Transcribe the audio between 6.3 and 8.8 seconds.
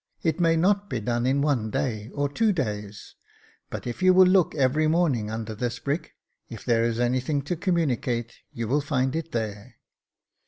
if there is anything to communicate you